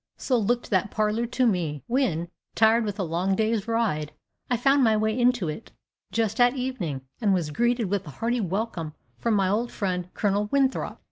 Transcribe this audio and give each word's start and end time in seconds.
So 0.17 0.35
looked 0.35 0.71
that 0.71 0.89
parlor 0.89 1.27
to 1.27 1.45
me, 1.45 1.83
when, 1.85 2.29
tired 2.55 2.85
with 2.85 2.97
a 2.97 3.03
long 3.03 3.35
day's 3.35 3.67
ride, 3.67 4.13
I 4.49 4.57
found 4.57 4.83
my 4.83 4.97
way 4.97 5.13
into 5.15 5.47
it, 5.47 5.73
just 6.11 6.39
at 6.39 6.55
evening, 6.55 7.01
and 7.21 7.35
was 7.35 7.51
greeted 7.51 7.85
with 7.85 8.07
a 8.07 8.09
hearty 8.09 8.41
welcome 8.41 8.95
from 9.19 9.35
my 9.35 9.47
old 9.47 9.71
friend, 9.71 10.11
Colonel 10.15 10.47
Winthrop. 10.51 10.99